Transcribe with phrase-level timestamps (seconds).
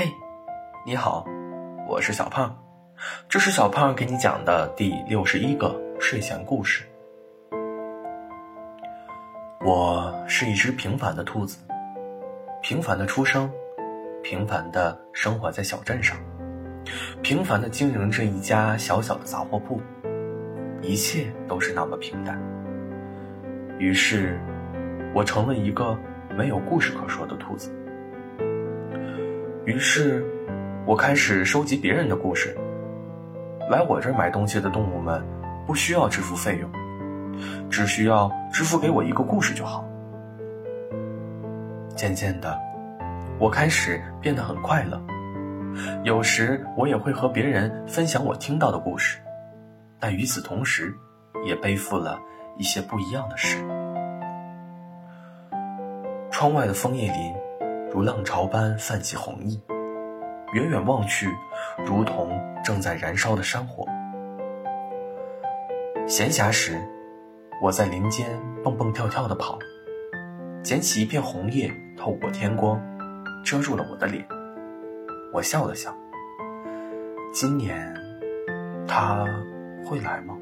[0.00, 0.14] 嘿，
[0.86, 1.26] 你好，
[1.88, 2.56] 我是小胖，
[3.28, 6.84] 这是小胖给你讲的第六十一个睡前故事。
[9.66, 11.58] 我是一只平凡的兔子，
[12.62, 13.50] 平凡的出生，
[14.22, 16.16] 平凡的生活在小镇上，
[17.20, 19.80] 平凡的经营着一家小小的杂货铺，
[20.80, 22.40] 一切都是那么平淡。
[23.80, 24.38] 于是，
[25.12, 25.98] 我成了一个
[26.36, 27.74] 没有故事可说的兔子。
[29.68, 30.24] 于是，
[30.86, 32.56] 我开始收集别人的故事。
[33.68, 35.22] 来我这儿买东西的动物们，
[35.66, 39.86] 不需要支付费用，只需要支付给我一个故事就好。
[41.94, 42.58] 渐渐的，
[43.38, 44.98] 我开始变得很快乐。
[46.02, 49.18] 有时我也会和别人分享我听到的故事，
[50.00, 50.94] 但与此同时，
[51.44, 52.18] 也背负了
[52.56, 53.58] 一些不一样的事。
[56.30, 57.47] 窗外的枫叶林。
[57.90, 59.60] 如浪潮般泛起红意，
[60.52, 61.28] 远远望去，
[61.86, 63.86] 如同正在燃烧的山火。
[66.06, 66.78] 闲暇时，
[67.62, 68.26] 我在林间
[68.62, 69.58] 蹦蹦跳跳地跑，
[70.62, 72.80] 捡起一片红叶，透过天光，
[73.44, 74.26] 遮住了我的脸。
[75.32, 75.94] 我笑了笑。
[77.32, 77.94] 今年，
[78.86, 79.24] 他
[79.84, 80.36] 会来吗？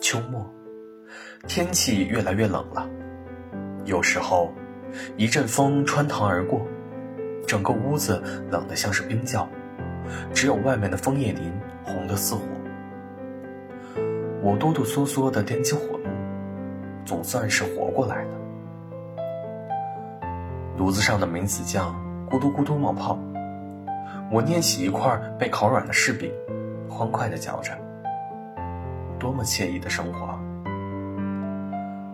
[0.00, 0.44] 秋末，
[1.46, 2.88] 天气越来越冷了。
[3.88, 4.52] 有时候，
[5.16, 6.60] 一阵风穿堂而过，
[7.46, 9.48] 整个屋子冷得像是冰窖，
[10.34, 11.50] 只有外面的枫叶林
[11.82, 12.42] 红得似火。
[14.42, 16.04] 我哆哆嗦嗦地点起火炉，
[17.06, 18.30] 总算是活过来了。
[20.76, 21.96] 炉子上的梅子酱
[22.28, 23.18] 咕嘟咕嘟冒泡，
[24.30, 26.30] 我捏起一块被烤软的柿饼，
[26.90, 27.72] 欢快地嚼着。
[29.18, 30.38] 多么惬意的生活！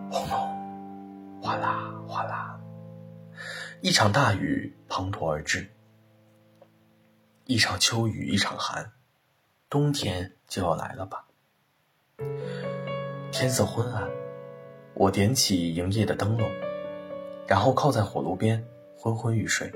[0.09, 0.44] 轰隆！
[1.45, 2.59] 哗啦哗啦，
[3.79, 5.69] 一场大雨滂沱而至。
[7.45, 8.93] 一场秋雨一场寒，
[9.69, 11.27] 冬天就要来了吧？
[13.31, 14.09] 天色昏暗，
[14.95, 16.49] 我点起营业的灯笼，
[17.45, 18.65] 然后靠在火炉边
[18.97, 19.71] 昏昏欲睡。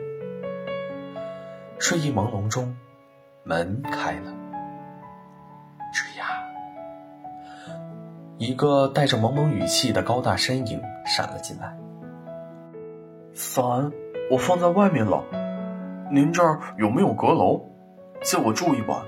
[1.78, 2.76] 睡意朦胧中，
[3.44, 4.32] 门开了，
[5.94, 6.50] 吱呀，
[8.40, 10.82] 一个带着蒙蒙语气的高大身影。
[11.10, 11.76] 闪了进来，
[13.34, 13.92] 伞
[14.30, 15.24] 我放在外面了，
[16.12, 17.60] 您这儿有没有阁楼？
[18.22, 19.04] 借我住一晚，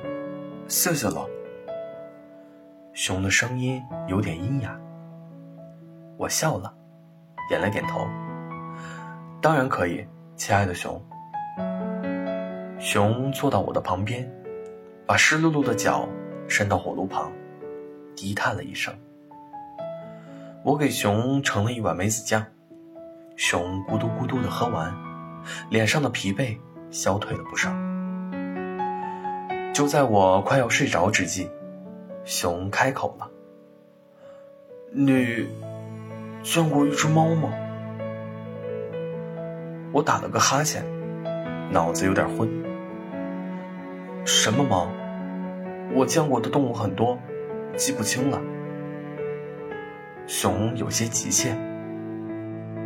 [0.67, 1.27] 谢谢了。
[2.93, 4.75] 熊的声音有点阴哑，
[6.17, 6.73] 我笑了，
[7.47, 7.99] 点了点头。
[9.39, 10.03] 当然可以，
[10.35, 10.99] 亲爱的熊。
[12.79, 14.27] 熊坐到我的旁边，
[15.05, 16.09] 把湿漉漉的脚
[16.47, 17.31] 伸到火炉旁，
[18.15, 18.91] 低叹了一声。
[20.63, 22.45] 我给熊盛了一碗梅子酱，
[23.35, 24.93] 熊咕嘟咕嘟的喝完，
[25.71, 26.55] 脸上的疲惫
[26.91, 27.71] 消退了不少。
[29.73, 31.49] 就在我快要睡着之际，
[32.23, 33.27] 熊开口了
[34.93, 35.47] ：“你
[36.43, 37.49] 见过一只猫吗？”
[39.91, 40.85] 我打了个哈欠，
[41.71, 42.47] 脑子有点昏。
[44.25, 44.87] 什么猫？
[45.95, 47.17] 我见过的动物很多，
[47.75, 48.39] 记不清了。
[50.27, 51.55] 熊有些急切。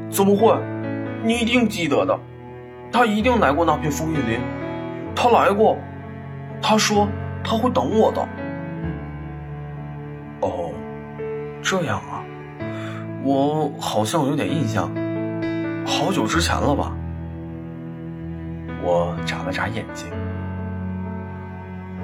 [0.10, 0.58] 怎么会？
[1.24, 2.20] 你一定记得的，
[2.92, 4.40] 他一定来过那片枫叶林。
[5.16, 5.78] 他来过，
[6.62, 7.08] 他说
[7.44, 8.22] 他会等我的。
[10.42, 10.72] 哦，
[11.64, 12.24] 这样啊，
[13.24, 14.90] 我好像有点印象，
[15.86, 16.96] 好久之前了吧？
[18.84, 20.08] 我眨了眨眼睛。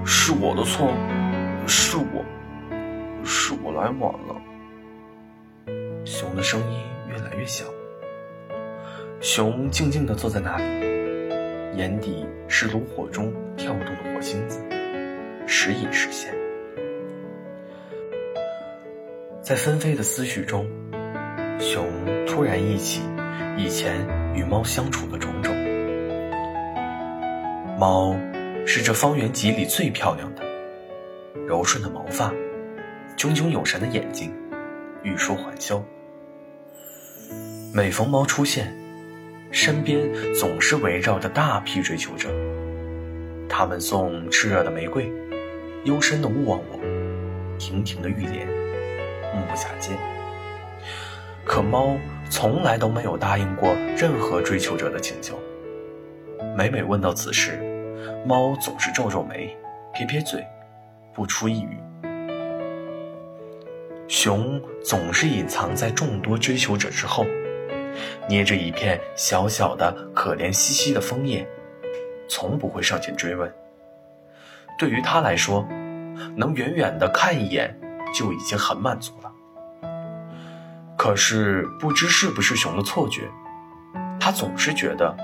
[0.03, 0.91] 是我的错，
[1.67, 2.25] 是我，
[3.23, 4.35] 是我来晚了。
[6.11, 7.63] 熊的声音越来越小。
[9.21, 14.61] 熊静静地坐在那里，眼底是炉火中跳动的火星子，
[15.47, 16.35] 时隐时现。
[19.41, 20.67] 在纷飞的思绪中，
[21.57, 21.87] 熊
[22.27, 23.01] 突然忆起
[23.57, 23.95] 以前
[24.35, 25.55] 与猫相处的种种。
[27.79, 28.13] 猫
[28.65, 30.43] 是这方圆几里最漂亮的，
[31.47, 32.33] 柔顺的毛发，
[33.15, 34.35] 炯炯有神的眼睛，
[35.03, 35.81] 欲说还休。
[37.73, 38.69] 每逢猫出现，
[39.49, 40.01] 身边
[40.33, 42.27] 总是围绕着大批追求者。
[43.47, 45.09] 他们送炽热的玫瑰，
[45.85, 46.77] 幽深的勿忘我，
[47.57, 48.45] 亭亭的玉莲，
[49.33, 49.91] 目不暇接。
[51.45, 51.95] 可猫
[52.29, 55.39] 从来都没有答应过任何追求者的请求。
[56.57, 57.57] 每每问到此事，
[58.27, 59.55] 猫总是皱皱眉，
[59.93, 60.45] 撇撇嘴，
[61.13, 61.77] 不出一语。
[64.09, 67.25] 熊总是隐藏在众多追求者之后。
[68.27, 71.47] 捏着一片小小的、可怜兮兮的枫叶，
[72.27, 73.53] 从不会上前追问。
[74.77, 75.67] 对于他来说，
[76.35, 77.77] 能远远的看一眼
[78.13, 79.31] 就已经很满足了。
[80.97, 83.29] 可是不知是不是熊的错觉，
[84.19, 85.15] 他总是觉得，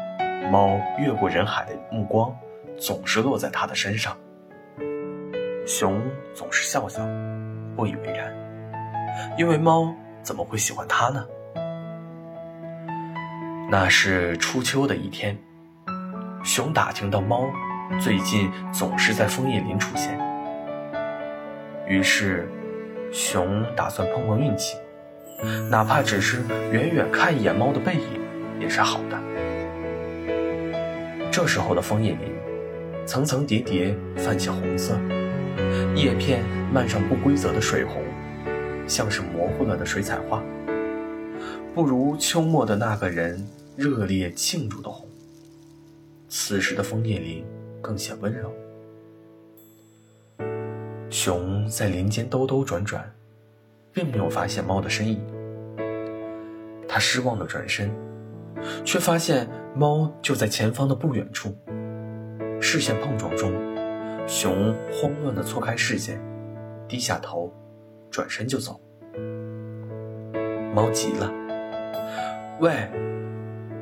[0.51, 2.35] 猫越过人海的目光
[2.79, 4.17] 总是落在他的身上。
[5.65, 6.01] 熊
[6.33, 7.01] 总是笑笑，
[7.75, 8.33] 不以为然，
[9.37, 9.93] 因为猫
[10.23, 11.25] 怎么会喜欢他呢？
[13.69, 15.37] 那是初秋的一天，
[16.41, 17.49] 熊打听到猫
[17.99, 20.17] 最近总是在枫叶林出现，
[21.85, 22.47] 于是
[23.11, 24.77] 熊打算碰碰运气，
[25.69, 26.41] 哪怕只是
[26.71, 28.21] 远远看一眼猫的背影，
[28.61, 29.19] 也是好的。
[31.29, 32.33] 这时候的枫叶林，
[33.05, 34.97] 层层叠叠泛起红色。
[35.93, 36.41] 叶片
[36.71, 38.01] 漫上不规则的水红，
[38.87, 40.41] 像是模糊了的水彩画，
[41.75, 43.45] 不如秋末的那个人
[43.77, 45.07] 热烈庆祝的红。
[46.27, 47.45] 此时的枫叶林
[47.79, 48.51] 更显温柔。
[51.11, 53.07] 熊在林间兜兜转转，
[53.93, 55.21] 并没有发现猫的身影。
[56.87, 57.91] 他失望的转身，
[58.83, 61.55] 却发现猫就在前方的不远处。
[62.59, 63.53] 视线碰撞中。
[64.27, 66.19] 熊慌乱地错开视线，
[66.85, 67.53] 低下头，
[68.09, 68.81] 转身就走。
[70.75, 71.31] 猫急了
[72.59, 72.89] ：“喂，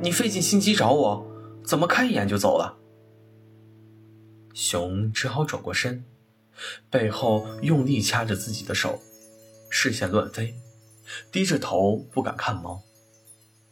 [0.06, 1.25] 你费尽心机找我，
[1.66, 2.78] 怎么看一眼就走了？”
[4.54, 6.06] 熊只好转过身，
[6.92, 9.02] 背后用力掐着自己的手，
[9.72, 10.54] 视线乱飞，
[11.31, 12.84] 低着头不敢看猫，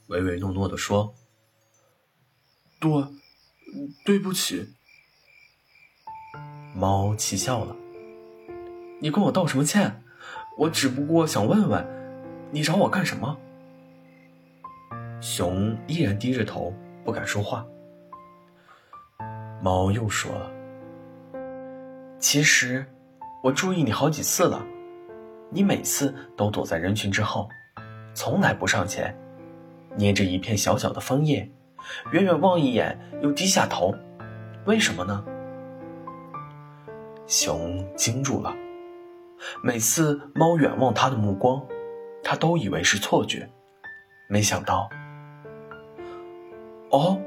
[0.08, 1.14] 唯唯诺诺地说
[2.82, 2.90] ：“对，
[4.04, 4.74] 对不起。”
[6.76, 7.76] 猫气笑了
[9.00, 10.04] ：“你跟我道什么歉？
[10.58, 11.86] 我只不过想问问，
[12.52, 13.38] 你找我干什么？”
[15.24, 16.74] 熊依然低着头，
[17.06, 17.66] 不敢说话。
[19.62, 20.52] 猫又说了
[22.20, 22.86] ：“其实，
[23.42, 24.62] 我注意你好几次了，
[25.50, 27.48] 你每次都躲在人群之后，
[28.14, 29.18] 从来不上前，
[29.96, 31.50] 捏着一片小小的枫叶，
[32.12, 33.96] 远远望一眼又低下头，
[34.66, 35.24] 为什么呢？”
[37.28, 38.54] 熊惊住了，
[39.64, 41.66] 每次猫远望它的目光，
[42.22, 43.50] 它都以为是错觉，
[44.28, 44.90] 没想到，
[46.94, 47.20] 哦，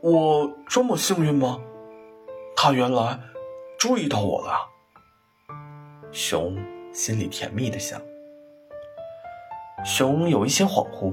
[0.00, 1.60] 我这么幸运吗？
[2.54, 3.18] 它原来
[3.76, 4.54] 注意到我了。
[6.12, 6.56] 熊
[6.92, 8.00] 心里甜蜜的想。
[9.84, 11.12] 熊有一些恍惚，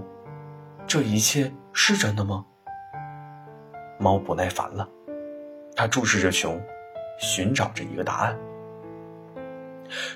[0.86, 2.46] 这一切是真的吗？
[3.98, 4.88] 猫不耐烦了，
[5.76, 6.62] 它注视着熊。
[7.18, 8.40] 寻找着一个答案。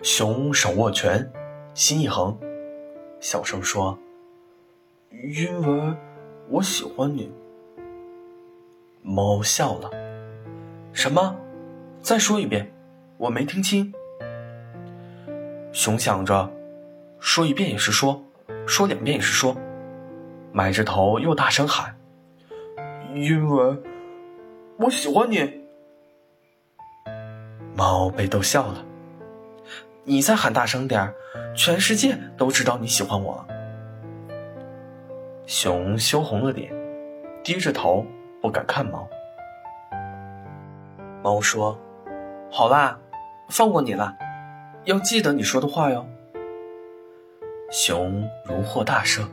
[0.01, 1.31] 熊手握拳，
[1.75, 2.35] 心一横，
[3.19, 3.95] 小声说
[5.35, 5.95] ：“因为
[6.49, 7.31] 我喜欢你。”
[9.07, 9.91] 猫笑了
[10.91, 11.37] ：“什么？
[12.01, 12.73] 再说一遍，
[13.17, 13.93] 我没听清。”
[15.71, 16.51] 熊想着，
[17.19, 18.23] 说一遍也是说，
[18.65, 19.55] 说两遍也是说，
[20.51, 21.95] 埋着头又大声喊
[23.13, 23.77] ：“因为
[24.77, 25.61] 我喜欢你。”
[27.77, 28.83] 猫被逗笑了，
[30.03, 31.13] 你再喊大声点
[31.55, 33.45] 全世界都知道你喜欢我。
[35.45, 36.73] 熊羞红了脸，
[37.43, 38.03] 低着头
[38.45, 39.09] 不敢看猫。
[41.23, 41.75] 猫说
[42.53, 42.95] ：“好啦，
[43.49, 44.15] 放过你了，
[44.83, 46.05] 要记得你说的话哟。”
[47.73, 49.27] 熊如获大赦，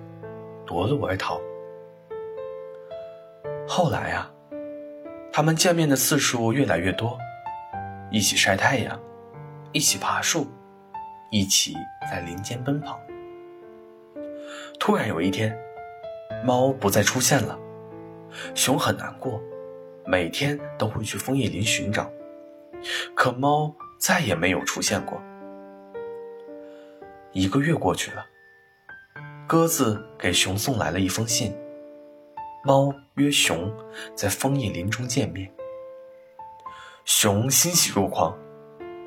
[0.65, 1.39] 夺路而逃。
[3.69, 4.31] 后来啊，
[5.31, 7.19] 他们见面的次数越来越多。
[8.11, 8.99] 一起晒太阳，
[9.73, 10.47] 一起爬树，
[11.31, 11.75] 一起
[12.11, 12.99] 在林间奔跑。
[14.81, 15.55] 突然有一天，
[16.43, 17.59] 猫不再出现了，
[18.55, 19.41] 熊很难过，
[20.07, 22.11] 每天都会去枫叶林寻找，
[23.15, 25.21] 可猫再也没有出现过。
[27.33, 28.27] 一个月过去了，
[29.47, 31.57] 鸽子给熊送来了一封信，
[32.65, 33.73] 猫约熊
[34.15, 35.51] 在枫叶林中见面。
[37.05, 38.37] 熊欣喜若狂，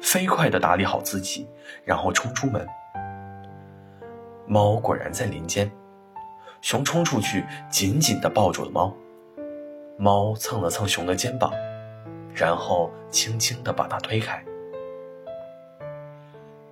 [0.01, 1.47] 飞快地打理好自己，
[1.83, 2.67] 然后冲出门。
[4.47, 5.71] 猫果然在林间，
[6.61, 8.95] 熊冲出去，紧紧地抱住了猫。
[9.97, 11.53] 猫蹭了蹭熊的肩膀，
[12.33, 14.43] 然后轻轻地把它推开。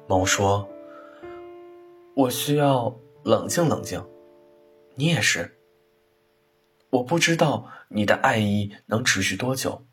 [0.08, 0.68] 猫说
[2.16, 4.06] ：“我需要冷静冷静，
[4.96, 5.58] 你也是。
[6.90, 9.86] 我不知道你的爱意能持续多久。”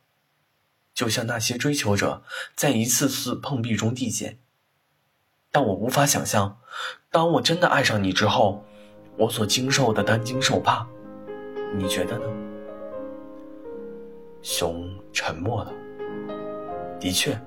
[0.92, 2.24] 就像那些追求者
[2.56, 4.38] 在一次次碰壁中递减，
[5.52, 6.58] 但我无法想象，
[7.10, 8.64] 当我真的爱上你之后，
[9.16, 10.86] 我所经受的担惊受怕，
[11.74, 12.49] 你觉得呢？
[14.42, 15.72] 熊沉默了。
[16.98, 17.38] 的确，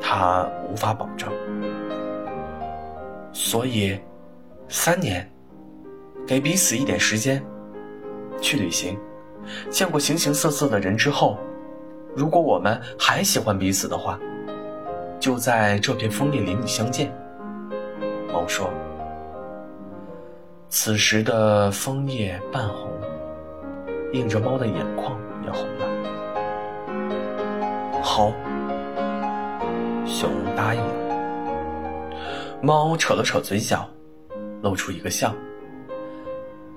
[0.00, 1.32] 他无法保证。
[3.32, 3.98] 所以，
[4.68, 5.30] 三年，
[6.26, 7.44] 给彼此一点时间，
[8.40, 8.98] 去旅行，
[9.70, 11.38] 见过形形色色的人之后，
[12.14, 14.18] 如果我们还喜欢彼此的话，
[15.20, 17.12] 就在这片枫叶林里相见。
[18.32, 18.70] 猫说。
[20.68, 22.90] 此时的枫叶半红，
[24.12, 25.93] 映着猫的眼眶也红了。
[28.06, 28.30] 好，
[30.04, 30.94] 熊答应了。
[32.60, 33.88] 猫扯了扯嘴角，
[34.60, 35.34] 露出一个笑。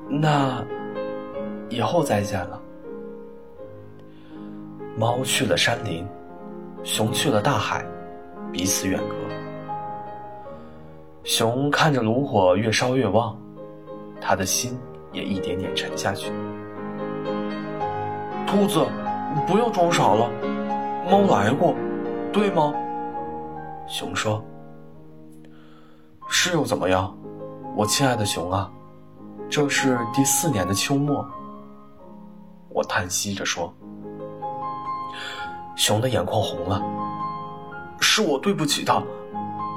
[0.10, 0.64] 那
[1.68, 2.62] 以后再见了。
[4.96, 6.08] 猫去了山林，
[6.82, 7.86] 熊去了大海，
[8.54, 9.16] 彼此远隔。
[11.26, 13.38] 熊看着炉火越烧越旺。
[14.22, 14.80] 他的心
[15.12, 16.32] 也一点点沉下去。
[18.48, 18.80] 兔子，
[19.46, 20.32] 不要装傻了，
[21.10, 21.74] 猫来过，
[22.34, 22.74] 对吗？
[23.88, 24.44] 熊说
[26.28, 27.18] ：“是又怎么样，
[27.78, 28.70] 我亲爱的熊啊？
[29.50, 31.26] 这是第四年的秋末。”
[32.70, 33.74] 我叹息着说。
[35.78, 36.84] 熊的眼眶红了。
[38.02, 39.02] 是我对不起他，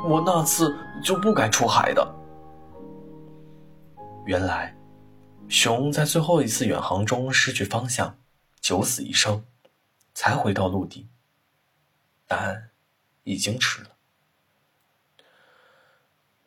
[0.09, 2.15] 我那次就不该出海的。
[4.27, 4.77] 原来，
[5.47, 8.17] 熊在最后一次远航中失去方向，
[8.61, 9.45] 九死一生，
[10.13, 11.09] 才回到陆地。
[12.33, 12.71] 但
[13.25, 13.89] 已经迟了。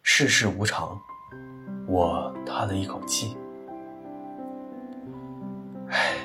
[0.02, 0.98] 世事无常，
[1.86, 3.36] 我叹了一口气。
[5.90, 6.16] 唉，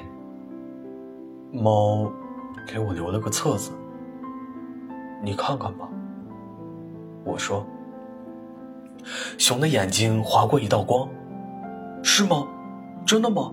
[1.52, 2.08] 猫
[2.68, 3.72] 给我留了个册子，
[5.24, 5.88] 你看看吧。
[7.24, 7.66] 我说。
[9.38, 11.08] 熊的眼睛划过一道光。
[12.04, 12.46] 是吗？
[13.04, 13.52] 真的吗？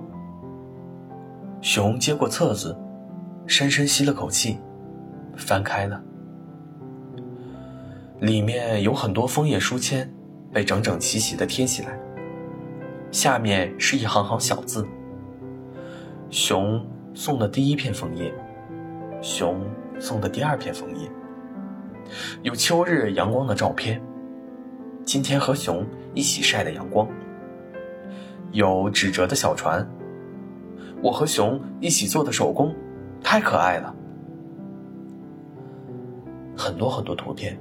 [1.62, 2.77] 熊接过册子，
[3.47, 4.59] 深深吸了口气，
[5.38, 6.01] 翻开了。
[8.20, 10.10] 里面有很多枫叶书签，
[10.51, 12.00] 被整整齐齐的贴起来。
[13.12, 14.88] 下面是一行行小字：
[16.30, 18.34] 熊送的第一片枫叶，
[19.22, 19.62] 熊
[20.00, 21.10] 送的第二片枫叶。
[22.42, 24.01] 有秋日阳光的照片，
[25.04, 27.08] 今天和熊一起晒的阳光。
[28.51, 29.86] 有纸折的小船，
[31.01, 32.74] 我和熊一起做的手工，
[33.22, 33.94] 太可爱了。
[36.65, 37.55] 很多很多图片，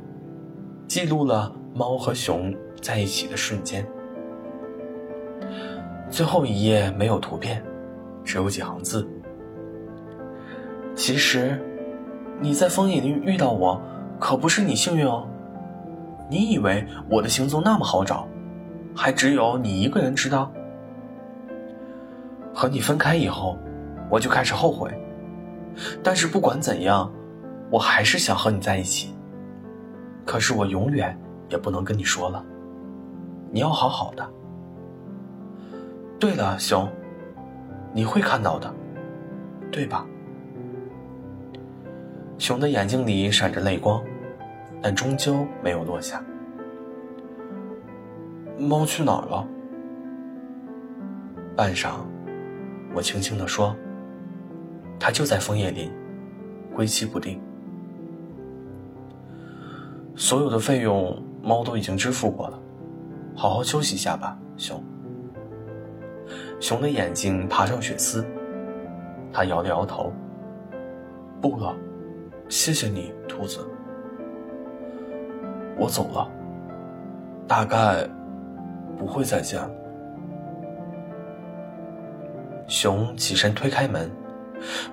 [0.88, 3.87] 记录了猫和熊在一起的瞬间。
[6.08, 7.62] 最后一页没有图片，
[8.25, 9.06] 只有几行字。
[10.94, 11.61] 其实，
[12.40, 13.78] 你在枫叶林遇到我，
[14.18, 15.28] 可不是你幸运哦。
[16.30, 18.26] 你以为我的行踪那么好找，
[18.96, 20.50] 还只有你一个人知道？
[22.54, 23.58] 和你分开以后，
[24.08, 24.90] 我就开始后悔。
[26.02, 27.12] 但是不管怎样，
[27.75, 29.12] 我还是想和你在一起。
[30.25, 32.45] 可是我永远也不能跟你说了。
[33.50, 34.31] 你要好好的。
[36.21, 36.88] 对了，熊，
[37.93, 38.73] 你会看到的，
[39.73, 40.07] 对吧？
[42.38, 44.00] 熊的眼睛里闪着泪光，
[44.81, 46.23] 但终究没有落下。
[48.57, 49.45] 猫去哪儿了？
[51.57, 51.97] 半晌。
[52.95, 53.75] 我轻轻地说
[55.00, 55.90] ：“它就在枫叶林，
[56.73, 57.43] 归期不定。
[60.16, 62.59] 所有的费用，猫都已经支付过了。
[63.37, 64.83] 好好休息一下吧，熊。”
[66.61, 68.25] 熊的眼睛爬上血丝，
[69.33, 70.12] 他摇了摇头
[71.42, 71.75] ：“不了，
[72.49, 73.59] 谢谢你，兔子。
[75.76, 76.30] 我走了，
[77.47, 78.09] 大概
[78.97, 79.71] 不会再见了。”
[82.66, 84.11] 熊起身推开门，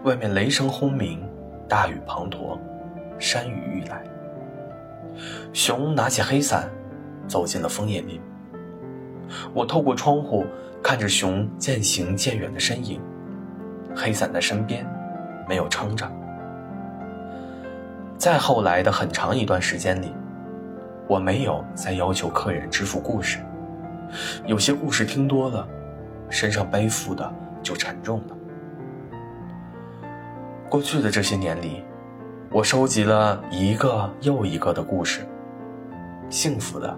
[0.03, 1.23] 外面雷声轰鸣，
[1.69, 2.57] 大雨滂沱，
[3.17, 4.03] 山雨欲来。
[5.53, 6.69] 熊拿起黑伞，
[7.27, 8.19] 走进了枫叶林。
[9.53, 10.45] 我透过窗户
[10.81, 12.99] 看着熊渐行渐远的身影，
[13.95, 14.85] 黑伞在身边，
[15.47, 16.09] 没有撑着。
[18.17, 20.13] 再后来的很长一段时间里，
[21.07, 23.39] 我没有再要求客人支付故事，
[24.45, 25.67] 有些故事听多了，
[26.29, 27.33] 身上背负的。
[27.63, 28.35] 就沉重了。
[30.67, 31.83] 过去的这些年里，
[32.53, 35.25] 我收集了一个又一个的故事，
[36.29, 36.93] 幸福的、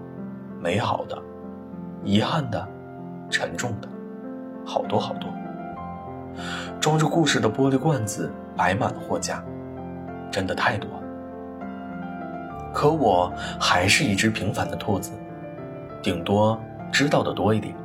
[0.60, 1.16] 美好的、
[2.04, 2.68] 遗憾的、
[3.30, 3.88] 沉重的，
[4.66, 5.30] 好多好多。
[6.80, 9.44] 装着故事的玻璃罐子摆满了货架，
[10.32, 10.90] 真的太多。
[12.74, 15.12] 可我还是一只平凡的兔子，
[16.02, 16.60] 顶多
[16.92, 17.76] 知道的多一点。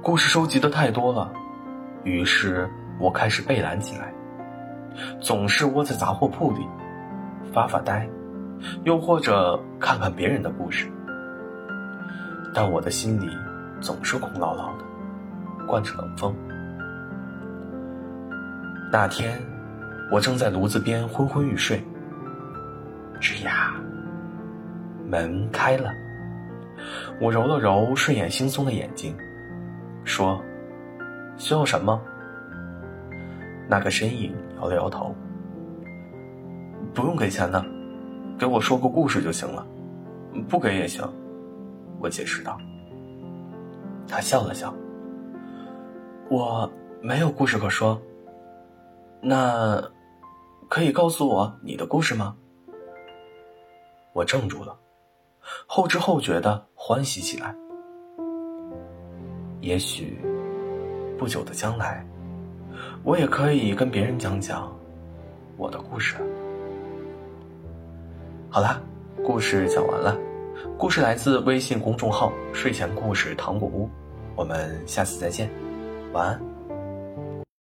[0.00, 1.28] 故事收集的太多了，
[2.04, 4.12] 于是我开始背懒起来，
[5.20, 6.66] 总是窝在杂货铺里
[7.52, 8.08] 发发呆，
[8.84, 10.90] 又或者看看别人的故事。
[12.52, 13.28] 但我的心里
[13.80, 16.34] 总是空落落的，灌着冷风。
[18.92, 19.40] 那天，
[20.10, 21.80] 我正在炉子边昏昏欲睡，
[23.20, 23.74] 吱呀，
[25.08, 25.92] 门开了。
[27.20, 29.14] 我揉了揉睡眼惺忪的眼睛，
[30.04, 30.42] 说
[31.38, 32.00] ：“需要什么？”
[33.68, 35.14] 那个身影摇了摇头
[36.92, 37.64] ：“不用给钱的，
[38.38, 39.66] 给我说个故事就行了，
[40.48, 41.02] 不给也行。”
[41.98, 42.58] 我解释道。
[44.06, 44.74] 他笑了笑
[46.28, 48.00] ：“我没有故事可说。
[49.22, 49.82] 那，
[50.68, 52.36] 可以告诉我你的故事吗？”
[54.12, 54.76] 我怔住了。
[55.66, 57.54] 后知后觉的欢喜起来。
[59.60, 60.18] 也许，
[61.18, 62.06] 不久的将来，
[63.02, 64.70] 我也可以跟别人讲讲
[65.56, 66.16] 我的故事。
[68.50, 68.80] 好啦，
[69.24, 70.16] 故事讲完了。
[70.76, 73.88] 故事来自微信公众号“睡前故事糖果屋”，
[74.36, 75.48] 我们下次再见，
[76.12, 76.49] 晚安。